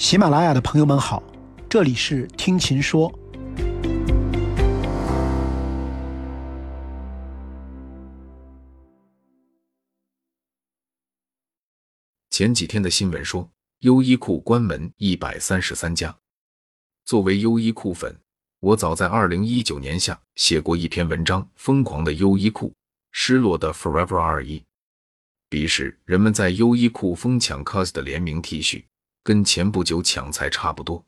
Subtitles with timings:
[0.00, 1.22] 喜马拉雅的朋友们好，
[1.68, 3.12] 这里是听琴说。
[12.30, 13.46] 前几天的新闻说，
[13.80, 16.16] 优衣库关门一百三十三家。
[17.04, 18.18] 作为优衣库粉，
[18.60, 22.72] 我早在二零一九年下写过一篇文章《疯狂的优衣库，
[23.12, 24.60] 失落的 Forever 二一》。
[25.50, 28.84] 彼时，人们在优衣库疯抢 COS 的联名 T 恤，
[29.22, 31.04] 跟前不久抢菜差不多。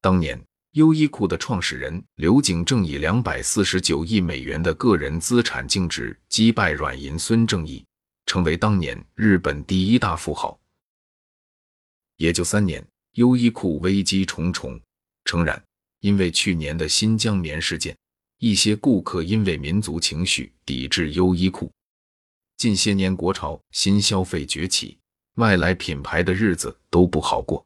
[0.00, 7.84] 当年，优衣库的创始人刘景正以两百四十九亿美元的个人资产净值击败软银孙正义。
[8.24, 10.58] 成为当年日本第一大富豪。
[12.16, 12.82] 也就三年，
[13.14, 14.80] 优衣库危机重重。
[15.24, 15.62] 诚然，
[16.00, 17.94] 因为去年的新疆棉事件，
[18.38, 21.70] 一些顾客因为民族情绪抵制优衣库。
[22.56, 24.96] 近些年国潮新消费崛起，
[25.34, 27.64] 外来品牌的日子都不好过。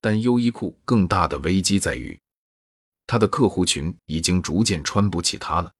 [0.00, 2.18] 但优衣库更大的危机在于，
[3.06, 5.72] 他的客户群已经逐渐穿不起它了。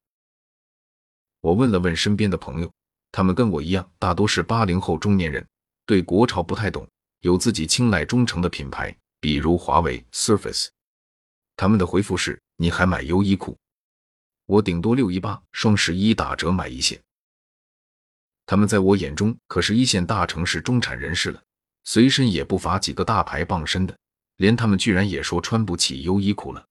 [1.41, 2.71] 我问了问身边的朋友。
[3.15, 5.47] 他们跟我一样，大多是八零后中年人，
[5.84, 6.89] 对国潮不太懂，
[7.21, 10.69] 有自己青睐忠诚的品牌，比如华为、Surface。
[11.55, 13.55] 他们的回复是：“你还买优衣库？
[14.47, 16.99] 我顶多六一八、双十一打折买一些。”
[18.53, 21.42] 他们在我眼中可是一线大城市中产人士了，
[21.84, 23.97] 随身也不乏几个大牌傍身的，
[24.36, 26.62] 连他们居然也说穿不起优衣库了。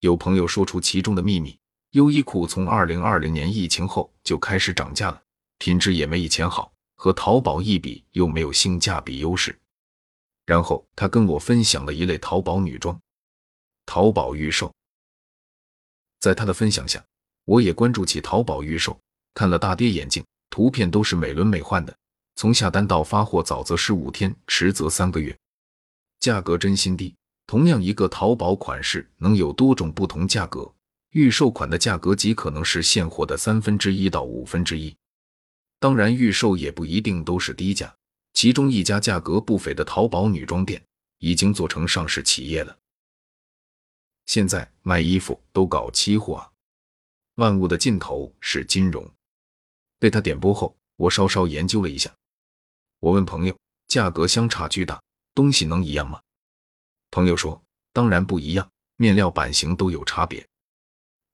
[0.00, 1.56] 有朋友说出其中的秘密：
[1.92, 5.22] 优衣库从二零二零年疫情后就开始涨价了。
[5.58, 9.56] 品质也没以前好，和淘宝一比又没有性价比优势。
[10.44, 13.00] 然后他跟我分享了一类淘宝女装，
[13.86, 14.74] 淘宝预售。
[16.18, 17.00] 在他的分享下，
[17.44, 18.98] 我也关注起淘宝预售，
[19.34, 21.96] 看了大跌眼镜，图片都是美轮美奂的，
[22.34, 25.36] 从下单到发货早则十五天，迟则三个月，
[26.20, 27.14] 价格真心低。
[27.46, 30.72] 同样一个淘宝款式能有多种不同价格，
[31.10, 34.96] 预售款的价格极可能是现货的三分之一到五分之一。
[35.78, 37.94] 当然，预售也不一定都是低价。
[38.32, 40.82] 其中一家价格不菲的淘宝女装店
[41.18, 42.76] 已经做成上市企业了。
[44.26, 46.50] 现在卖衣服都搞期货啊！
[47.36, 49.08] 万物的尽头是金融。
[49.98, 52.14] 被他点拨后，我稍稍研究了一下。
[53.00, 53.56] 我问朋友
[53.88, 55.02] ：“价格相差巨大，
[55.34, 56.20] 东西能一样吗？”
[57.10, 57.62] 朋友说
[57.92, 60.46] ：“当然不一样，面料、版型都有差别。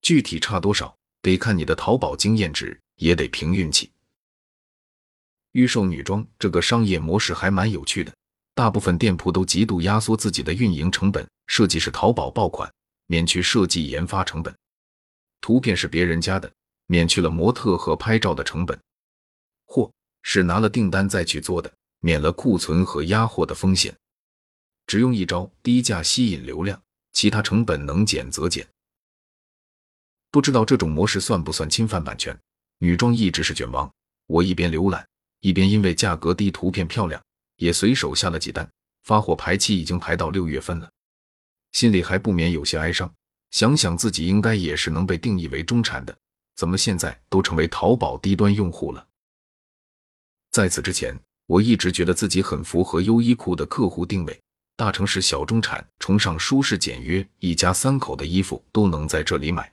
[0.00, 3.90] 具体差多少，得看你的淘宝经验值，也得凭运气。”
[5.52, 8.14] 预售女装这个商业模式还蛮有趣的，
[8.54, 12.72] 大部分店铺都极度压缩自己的运营成本，设计是淘宝爆款，
[13.06, 14.52] 免去设计研发成本；
[15.40, 16.50] 图片是别人家的，
[16.92, 18.78] 免去了模特和拍照的成本；
[19.64, 23.96] 货是拿了订单再去做的，免了库存和压货的风险。
[24.86, 26.78] 只用一招低价吸引流量，
[27.14, 28.68] 其他成本能减则减。
[30.30, 32.38] 不知道这种模式算不算侵犯版权？
[32.76, 33.90] 女装一直是卷王，
[34.26, 35.08] 我一边浏览。
[35.40, 37.24] 一边因为价格低、图片漂亮，
[37.56, 38.70] 也随手下了几单，
[39.04, 40.90] 发货排期已经排到六月份了，
[41.72, 43.10] 心里还不免有些哀伤。
[43.50, 46.14] 想想自己应该也是能被定义为中产的，
[46.62, 49.04] 怎么现在都成为淘宝低端用户了？
[50.52, 51.12] 在此之前，
[51.46, 54.40] 我一直觉得自己很符合优衣库的客户定位，
[54.76, 59.72] 大城市小中产，崇尚舒适简约，一家三口的衣服都能在这里买。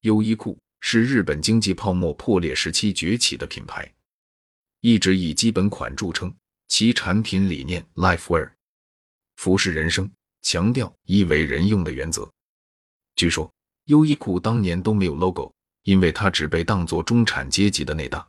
[0.00, 3.88] 优衣库是日本经济泡沫破裂时期崛起的品牌。
[4.80, 6.34] 一直以基本款著称，
[6.66, 8.50] 其产品理念 “Lifewear”，
[9.36, 10.10] 服饰人生，
[10.42, 12.28] 强调衣为人用的原则。
[13.14, 13.48] 据说
[13.86, 15.52] 优衣库当年都没有 logo，
[15.84, 18.26] 因为它只被当作中产阶级的内搭。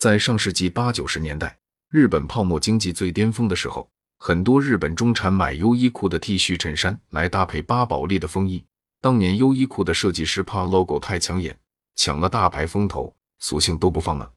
[0.00, 1.56] 在上世纪八九十年代，
[1.90, 8.64] 日本泡沫经济最巅峰的时候，很多日本中产买优衣库的 T 恤衬衫来搭配巴宝莉的风衣。
[9.00, 11.56] 当年优衣库的设计师怕 logo 太抢眼，
[11.94, 14.32] 抢了大牌风头，索性都不放了。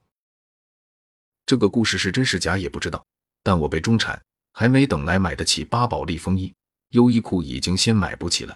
[1.47, 3.03] 这个故事是真是假也不知道，
[3.41, 4.21] 但我被中产
[4.53, 6.53] 还没等来买得起巴宝莉风衣，
[6.89, 8.55] 优衣库已经先买不起了。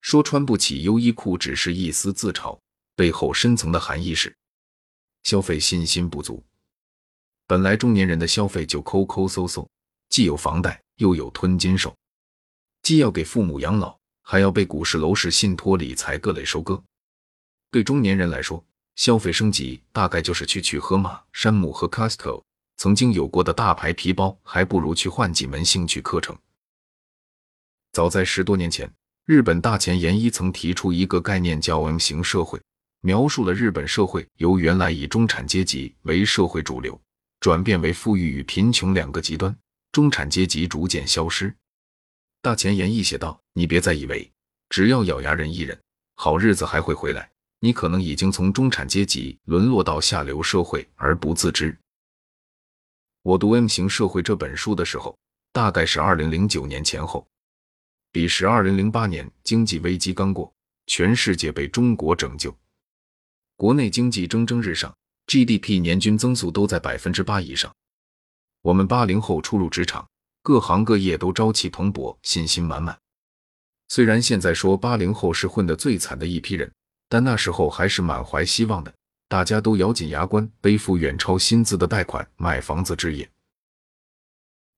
[0.00, 2.58] 说穿不起优衣库只是一丝自嘲，
[2.94, 4.34] 背后深层的含义是
[5.22, 6.44] 消费信心不足。
[7.46, 9.68] 本来中年人的消费就抠抠搜搜，
[10.08, 11.96] 既有房贷又有吞金兽，
[12.82, 16.82] 既要给父母养老，还要被股市、楼市、信托、理财各类收割。
[17.70, 18.64] 对中年人来说，
[18.96, 22.42] 消费升级大概就是去取盒马、山姆和 Costco
[22.76, 26.36] 曾经有过的大牌皮包，还不如去换几门兴趣课程。
[27.92, 28.92] 早在十多年前，
[29.28, 32.58] 日本大前研一曾提出一个概念叫 M 型社会，
[33.02, 36.98] 描述了日本社会由原来以中产阶级为社会主流，
[37.38, 39.54] 转变为富裕与贫穷两个极端，
[39.92, 41.54] 中产阶级逐渐消失。
[42.40, 44.32] 大前研一写道：“你别再以为
[44.70, 45.78] 只要咬牙忍一忍，
[46.14, 47.30] 好日子还会回来。
[47.60, 51.76] 你可能已经从中产阶级沦落到下流社会而不自知。”
[53.20, 55.14] 我读《M 型社会》这本书的时候，
[55.52, 57.28] 大概是二零零九年前后，
[58.10, 60.52] 彼时二零零八年经济危机刚过，
[60.86, 62.56] 全世界被中国拯救，
[63.56, 64.94] 国内经济蒸蒸日上
[65.26, 67.74] ，GDP 年均增速都在百分之八以上。
[68.62, 70.08] 我们八零后初入职场。
[70.40, 72.98] 各行各业都朝气蓬勃，信心满满。
[73.88, 76.72] 虽然现在说八零后是混得最惨的一批人，
[77.06, 78.94] 但那时候还是满怀希望的。
[79.28, 83.28] 大家都咬紧牙关，背负远超薪资的贷款买房子置业。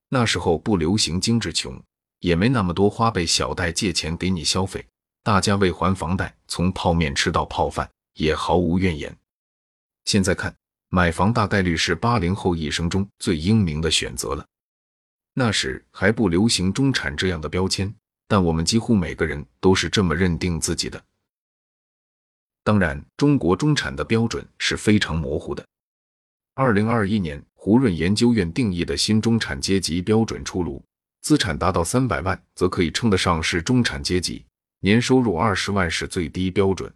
[0.09, 1.81] 那时候不流行精致穷，
[2.21, 4.87] 也没那么多花呗、小贷借钱给你消费。
[5.23, 9.15] 大家为还房贷，从泡面吃到泡饭，也毫无怨言。
[10.07, 10.55] 现在看，
[10.89, 14.47] 买房大概率是八零后一生中最英明的选择了。
[15.35, 17.95] 那时还不流行“中产”这样的标签，
[18.27, 21.03] 但我们几乎每个人都是这么认定自己的。
[22.65, 25.65] 当然，中国中产的标准是非常模糊的。
[26.55, 30.83] 二零二一年，胡润研究院定义的新中产阶级标准出炉：
[31.21, 34.45] 资产达到三百万，则可以称得上是中产阶级；
[34.81, 36.93] 年收入二十万是最低标准。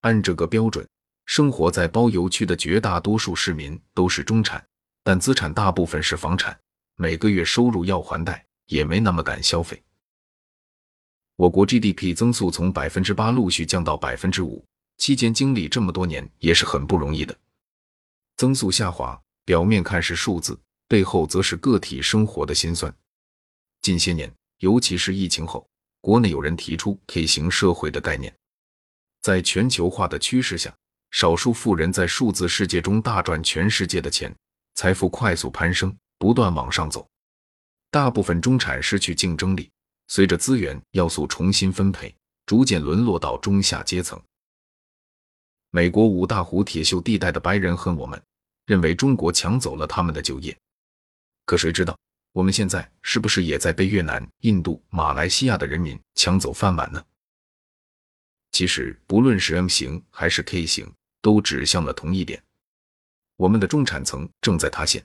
[0.00, 0.86] 按这个标准，
[1.26, 4.64] 生活在包邮区的绝大多数市民都是中产，
[5.02, 6.58] 但资产大部分是房产。
[6.96, 9.82] 每个月收入要还贷，也没那么敢消费。
[11.36, 14.62] 我国 GDP 增速从百分之八陆续降到百分之五，
[14.98, 17.36] 期间经历这么多年也是很不容易的。
[18.36, 22.94] 增速下滑，表面看是数字，背后则是个体生活的辛酸。
[23.82, 25.68] 近些年，尤其是疫情后，
[26.00, 28.34] 国内有人提出 K 型社会的概念。
[29.20, 30.74] 在全球化的趋势下，
[31.10, 34.34] 少数富人在数字世界中大赚全世界的钱，
[34.76, 35.94] 财富快速攀升。
[36.18, 37.04] 不断往上走，
[37.90, 39.68] 大部分中产失去竞争力，
[40.06, 42.14] 随着资源要素重新分配，
[42.46, 44.22] 逐渐沦落到中下阶层。
[45.70, 48.22] 美国五大湖铁锈地带的白人恨我们，
[48.66, 50.56] 认为中国抢走了他们的就业。
[51.44, 51.98] 可谁知道，
[52.32, 57.04] 我们现在是不是也在被越南、印度、马来西亚的人民抢走饭碗呢？
[58.52, 60.90] 其实，不论是 M 型还是 K 型，
[61.20, 62.42] 都指向了同一点：
[63.36, 65.04] 我们的中产层正在塌陷。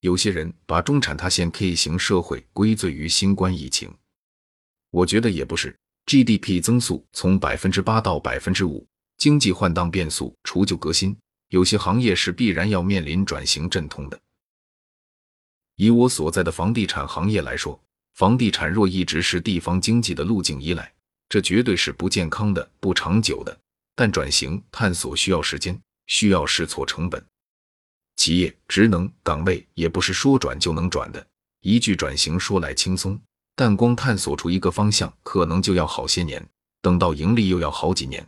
[0.00, 3.94] 有些人把中产塌陷 K 型社会归罪于新冠疫情，
[4.90, 5.76] 我觉得也不是。
[6.06, 8.86] GDP 增速从百分之八到百分之五，
[9.16, 11.16] 经济换挡变速除旧革新，
[11.48, 14.20] 有些行业是必然要面临转型阵痛的。
[15.76, 17.78] 以我所在的房地产行业来说，
[18.14, 20.92] 房地产若一直是地方经济的路径依赖，
[21.28, 23.56] 这绝对是不健康的、不长久的。
[23.94, 27.24] 但转型探索需要时间，需要试错成本。
[28.16, 31.26] 企业职能岗位也不是说转就能转的。
[31.60, 33.18] 一句转型说来轻松，
[33.54, 36.46] 但光探索出一个方向，可能就要好些年，
[36.80, 38.26] 等到盈利又要好几年。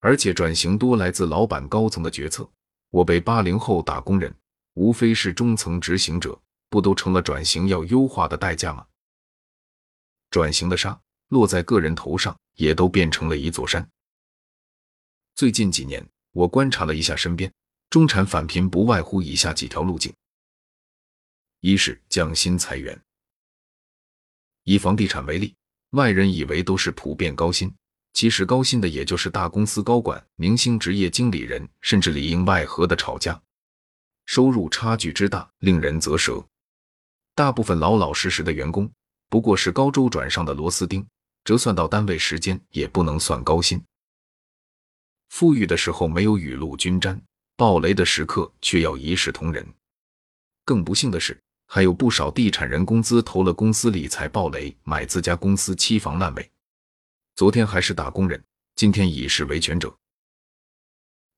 [0.00, 2.48] 而且转型多来自老板高层的决策。
[2.90, 4.32] 我被八零后打工人，
[4.76, 6.38] 无非是中层执行者，
[6.68, 8.86] 不都成了转型要优化的代价吗？
[10.28, 13.88] 转型的沙落在个人头上，也都变成了一座山。
[15.34, 17.50] 最近几年，我观察了一下身边。
[17.88, 20.12] 中产返贫不外乎以下几条路径：
[21.60, 23.00] 一是降薪裁员。
[24.64, 25.54] 以房地产为例，
[25.90, 27.74] 外人以为都是普遍高薪，
[28.12, 33.40] 其实高薪的也就是大公司高管、明星职业经理人，甚至里应外合的炒家，
[34.26, 36.44] 收入差距之大，令人啧舌。
[37.34, 38.90] 大部分老老实实的员工，
[39.28, 41.06] 不过是高周转上的螺丝钉，
[41.44, 43.82] 折算到单位时间也不能算高薪。
[45.30, 47.20] 富裕的时候没有雨露均沾。
[47.58, 49.66] 暴雷的时刻却要一视同仁。
[50.66, 56.50] 更不幸的是，还有不少地产人工资投了公司理财暴雷，买自家公司期房烂尾。
[57.34, 59.96] 昨天还是打工人，今天已是维权者。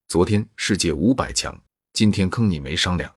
[0.09, 1.57] 昨天世界五百强，
[1.92, 3.12] 今天坑你没商量。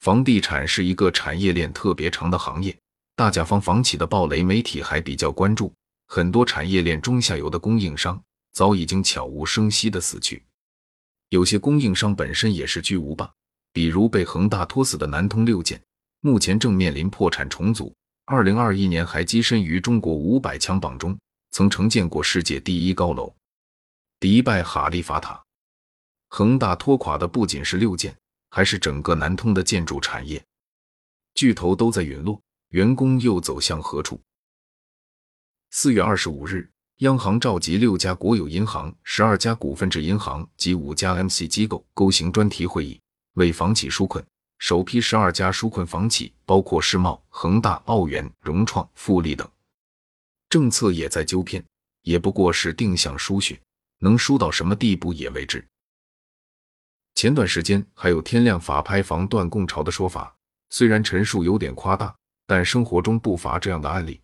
[0.00, 2.76] 房地产是一个产业链特别长的行业，
[3.14, 5.72] 大甲方房企的暴雷，媒体还比较关注。
[6.06, 8.20] 很多产业链中下游的供应商
[8.52, 10.42] 早已经悄无声息的死去。
[11.28, 13.30] 有些供应商本身也是巨无霸，
[13.72, 15.80] 比如被恒大拖死的南通六建，
[16.20, 17.94] 目前正面临破产重组。
[18.24, 21.18] 二零二一年还跻身于中国五百强榜中，
[21.50, 23.34] 曾承建过世界第一高楼
[24.18, 25.40] 迪拜哈利法塔。
[26.32, 28.16] 恒大拖垮的不仅是六建，
[28.50, 30.42] 还是整个南通的建筑产业。
[31.34, 34.20] 巨头都在陨落，员工又走向何处？
[35.70, 36.70] 四月二十五日。
[36.98, 43.00] 央行召集六家国有银行、十二家股份制银行及五家 MC 机构，构行专题会议，
[43.34, 44.24] 为房企纾困，
[44.58, 49.50] 首批十二家纾困房企包括世茂、恒大、奥园、融创、富力等。
[50.48, 51.64] 政策也在纠偏，
[52.02, 53.58] 也不过是定向输血，
[53.98, 55.66] 能输到什么地步也未知。
[57.20, 60.34] 前段时间还有天量法拍房断供潮的说法，
[60.70, 64.22] 虽然陈述有点夸大，但生活中不乏这样的案例。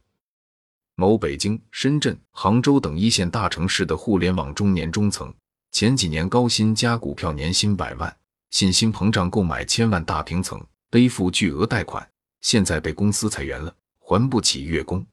[0.94, 5.30] 某北京、深圳、杭州等一线大城市的互联网中年中层，
[5.72, 8.16] 前几年高薪加股票，年薪百万，
[8.48, 12.08] 信心膨胀购买千万大平层，背负巨额贷款，
[12.40, 15.04] 现在被公司裁员了，还不起月供。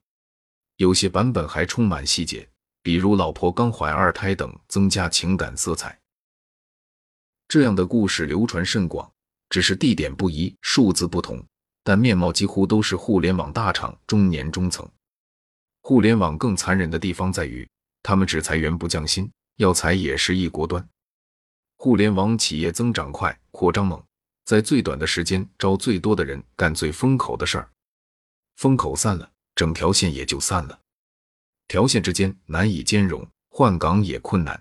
[0.77, 2.47] 有些版本还充满细节，
[2.81, 5.99] 比如老婆刚怀二胎等，增加情感色彩。
[7.53, 9.07] 这样的故事流传甚广，
[9.47, 11.39] 只是地点不一，数字不同，
[11.83, 14.89] 但面貌几乎都是互联网大厂中年中层。
[15.83, 17.69] 互联网更残忍的地方在于，
[18.01, 20.83] 他们只裁员不降薪，要裁也是一锅端。
[21.77, 24.03] 互联网企业增长快，扩张猛，
[24.45, 27.69] 在最短的时间招最多的人，干最风口的事儿，
[28.55, 29.29] 风口散了。
[29.53, 30.79] 整条线也就散了，
[31.67, 34.59] 条线之间难以兼容，换岗也困难，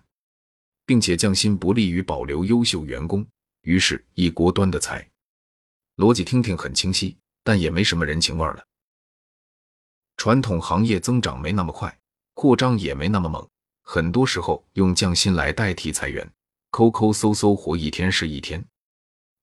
[0.85, 3.27] 并且降薪不利于保留优秀员工，
[3.63, 5.09] 于是一锅端的裁。
[5.97, 8.67] 逻辑听听很清晰，但也没什么人情味了。
[10.17, 11.99] 传统行业增长没那么快，
[12.35, 13.49] 扩张也没那么猛，
[13.83, 16.31] 很多时候用降薪来代替裁员，
[16.71, 18.65] 抠抠搜搜活一天是一天。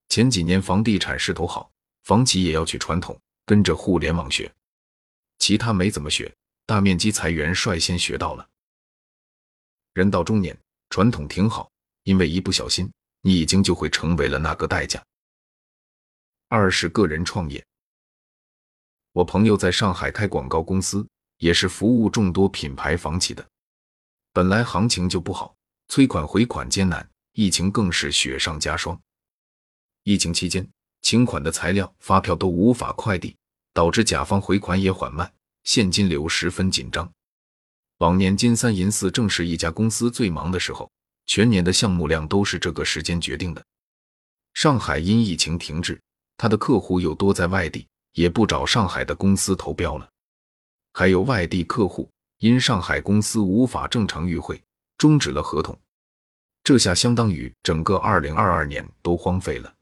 [0.08, 1.72] 前几年房地产势头好，
[2.04, 4.52] 房企也要去传统，跟着互联网学。
[5.38, 6.34] 其他没怎么学，
[6.66, 8.50] 大面积裁员率先学到了。
[9.94, 10.58] 人到中年，
[10.90, 11.72] 传统挺好，
[12.04, 12.92] 因为一不小心，
[13.22, 15.04] 你已经就会成为了那个代价。
[16.48, 17.66] 二是个人创业，
[19.12, 23.48] 我朋友在上海开广告公司，也是服务众多品牌房企的。
[24.34, 25.56] 本来行情就不好，
[25.88, 29.00] 催款回款艰难，疫情更是雪上加霜。
[30.04, 30.68] 疫情期间，
[31.02, 33.36] 请款的材料、发票都无法快递。
[33.72, 35.32] 导致甲方回款也缓慢，
[35.64, 37.10] 现金流十分紧张。
[38.00, 40.90] 往年金三银四正是一家公司最忙的时候，
[41.26, 43.64] 全年的项目量都是这个时间决定的。
[44.54, 46.00] 上海因疫情停滞，
[46.38, 50.10] 他的客户又多在外地，也不找上海的公司投标了。
[50.94, 54.62] 还有外地客户因上海公司无法正常与会，
[54.98, 55.78] 终止了合同。
[56.64, 59.74] 这下相当于整个二零二二年都荒废了。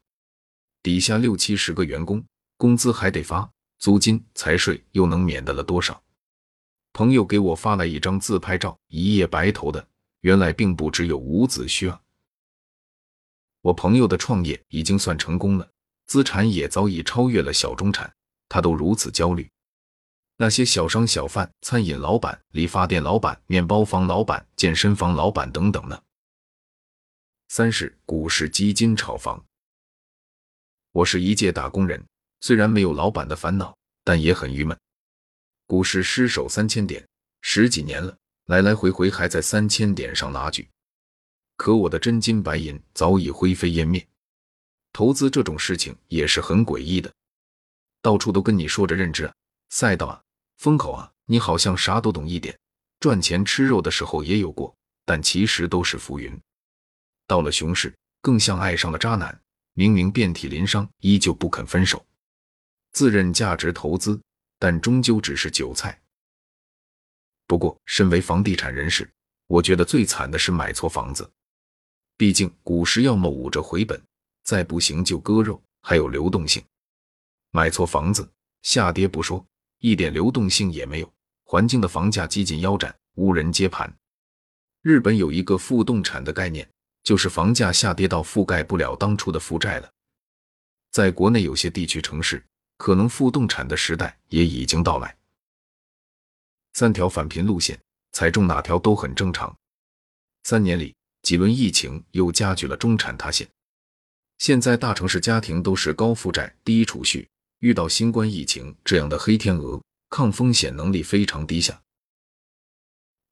[0.82, 2.24] 底下六七十个员工，
[2.56, 3.48] 工资还得发。
[3.78, 6.02] 租金、财税又能免得了多少？
[6.92, 9.86] 朋友给我发来一张自拍照，一夜白头的，
[10.20, 12.00] 原来并不只有伍子胥啊！
[13.60, 15.70] 我朋友的创业已经算成功了，
[16.06, 18.12] 资产也早已超越了小中产，
[18.48, 19.48] 他都如此焦虑。
[20.36, 26.00] 那些小商小贩、餐饮老板、理发店老板、面包房老板、健身房老板等等呢？
[27.48, 29.44] 三是股市基金炒房，
[30.92, 32.04] 我是一介打工人。
[32.40, 34.78] 虽然没有老板的烦恼，但也很郁闷。
[35.68, 37.06] 股市失守三千点
[37.42, 40.66] 十几年了，来来回回还在三千点上拉锯，
[41.58, 44.04] 可我的真金白银早已灰飞烟灭。
[44.94, 47.12] 投资这种事情也是很诡异的，
[48.00, 49.34] 到处都跟你说着认知啊、
[49.68, 50.18] 赛道啊、
[50.56, 52.58] 风口啊，你好像啥都懂一点，
[52.98, 56.34] 赚钱吃肉的时候也有过，但其实都是浮云。
[57.26, 59.38] 到了熊市，更像爱上了渣男，
[59.74, 62.02] 明明遍体鳞伤，依旧不肯分手。
[62.92, 64.18] 自认价值投资，
[64.58, 66.00] 但终究只是韭菜。
[67.46, 69.10] 不过，身为房地产人士，
[69.46, 71.30] 我觉得最惨的是买错房子。
[72.16, 74.00] 毕竟，股市要么捂着回本，
[74.44, 76.62] 再不行就割肉，还有流动性。
[77.50, 78.28] 买错房子，
[78.62, 79.44] 下跌不说，
[79.78, 81.10] 一点流动性也没有。
[81.44, 83.90] 环境的房价几近腰斩，无人接盘。
[84.82, 86.68] 日本有一个负动产的概念，
[87.02, 89.90] 就是房价下跌到覆盖不了当初的负债了。
[90.90, 92.44] 在国内有些地区城市。
[92.78, 95.14] 可能负动产的时代也已经到来。
[96.72, 97.78] 三条返贫路线，
[98.12, 99.54] 踩中哪条都很正常。
[100.44, 103.46] 三年里，几轮疫情又加剧了中产塌陷。
[104.38, 111.82] 现在大城市家庭都是高负债、低储蓄，遇到新冠疫情这样的黑天鹅，抗风险能力非常低下。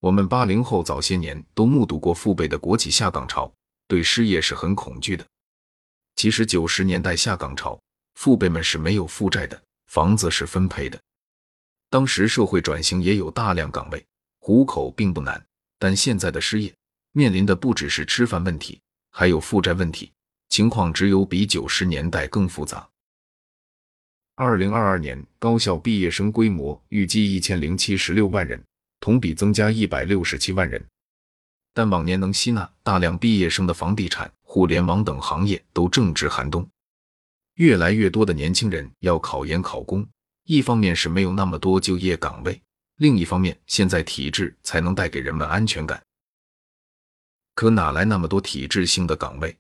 [0.00, 3.50] 我们八零后早些年都目睹过父辈的国企下岗潮，
[3.86, 5.24] 对失业是很恐惧的。
[6.16, 7.80] 其实九十年代下岗潮。
[8.16, 11.00] 父辈们是没有负债的，房子是分配的。
[11.90, 14.04] 当时社会转型也有大量岗位，
[14.40, 15.40] 糊口并不难。
[15.78, 16.74] 但现在的失业
[17.12, 18.80] 面临的不只是吃饭问题，
[19.10, 20.10] 还有负债问题，
[20.48, 22.88] 情况只有比九十年代更复杂。
[24.34, 28.62] 二零二二年高校毕业生规模预计一千零七十六万人，
[28.98, 30.82] 同比增加一百六十七万人。
[31.74, 36.66] 但往年能吸纳大量毕业生的房地产互联网等行业都正值寒冬，
[37.56, 40.06] 越来越多的年轻人要考研考公。
[40.44, 42.62] 一方面是没有那么多就业岗位，
[42.96, 46.00] 另一方面现在体制才能带给人们安全感。
[47.54, 49.56] 可哪来那么多体制性的岗位？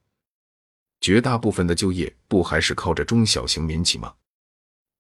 [1.00, 4.14] 绝大部分的就业不还是靠着中小型民企吗？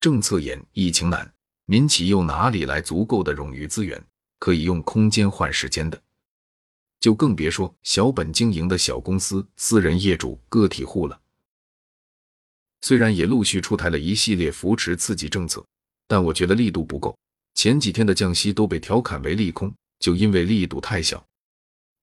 [0.00, 1.32] 政策严，疫情难，
[1.66, 4.02] 民企又哪里来足够的冗余资源，
[4.38, 6.02] 可以用空间换时间的？
[6.98, 11.20] 就更别说小本经营的小公司、私人业主、个体户了。
[12.80, 15.64] 虽然也陆续出台了一系列扶持刺激政策。
[16.08, 17.18] 但我觉得力度不够，
[17.54, 21.20] 前几天的降息都被调侃为利空，就因为力度太小。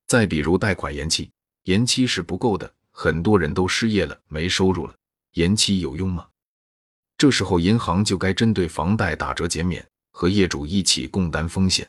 [0.08, 1.32] 再比如贷款延期，
[1.64, 4.94] 延期是不够的，很多人都失业了，没收入了，
[5.36, 6.28] 延期有用吗？
[7.18, 11.88] 这时候银行就该针对房贷打折减免，和业主一起共担风险。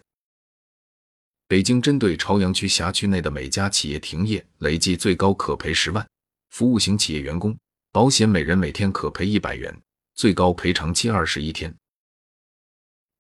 [1.48, 6.04] 北京针对朝阳区辖区内的每家企业停业，累计最高可赔十万；
[6.50, 7.56] 服务型企业员工
[7.94, 9.72] 保险每人每天可赔一百元，
[10.16, 11.72] 最高赔偿期二十一天。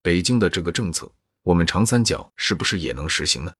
[0.02, 1.08] 北京的这个政策，
[1.44, 3.54] 我们长三角是不是也能实行呢？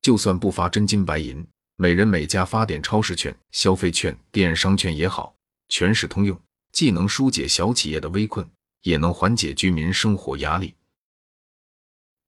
[0.00, 1.46] 就算不发真金白银，
[1.76, 5.36] 每人每家发点超市券、消费券、电商券也好，
[5.68, 6.40] 全市通用，
[6.72, 8.48] 既能疏解小企业的危困，
[8.84, 10.74] 也能缓解居民生活压力。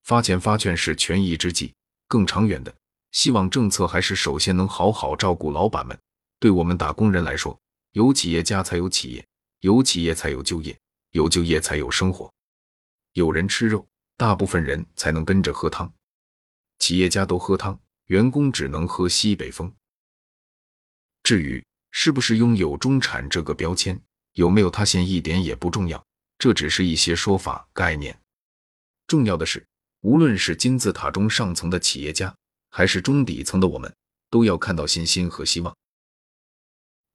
[0.03, 1.73] 发钱发券是权宜之计，
[2.07, 2.75] 更长远的，
[3.13, 5.99] 希望政策还是首先能好好照顾老板们。
[6.39, 7.59] 对我们打工人来说，
[7.95, 9.25] 有企业家才有企业，
[9.61, 10.77] 有企业才有就业，
[11.13, 12.29] 有就业才有生活。
[13.13, 13.87] 有人吃肉，
[14.17, 15.93] 大部分人才能跟着喝汤。
[16.81, 19.73] 企业家都喝汤，员工只能喝西北风。
[21.23, 26.05] 至于是不是拥有中产这个标签，有没有他先一点也不重要，
[26.37, 28.21] 这只是一些说法概念。
[29.07, 29.65] 重要的是，
[30.01, 32.35] 无论是金字塔中上层的企业家，
[32.71, 33.95] 还是中底层的我们，
[34.31, 35.73] 都要看到信心和希望。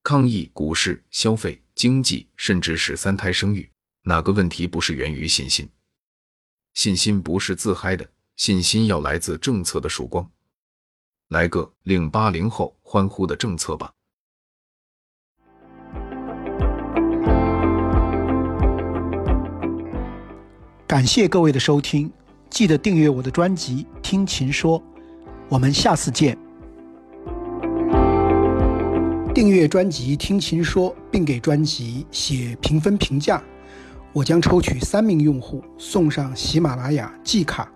[0.09, 3.69] 抗疫、股市、消费、经济，甚至是三胎生育，
[4.01, 5.69] 哪个问题不是源于信心？
[6.73, 10.27] 信心不是自嗨的，信心要来自政策的曙光。
[11.27, 13.93] 来个令八零后欢呼的政策吧！
[20.87, 22.11] 感谢各位的收听，
[22.49, 24.81] 记得订阅我的专辑《听琴说》，
[25.49, 26.35] 我们下次见。
[29.31, 33.41] 订阅专辑《听琴说》，并给专辑写评分评价。
[34.11, 37.71] 我将抽取三名用户送上喜马拉雅季卡。